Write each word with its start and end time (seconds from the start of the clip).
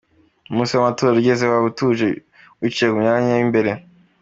Umunsi 0.51 0.71
w’amanota 0.73 1.17
ugeze 1.19 1.43
waba 1.51 1.67
utuje 1.71 2.07
wicaye 2.59 2.89
mu 2.91 2.99
myanya 3.03 3.31
w’imbere? 3.37 3.71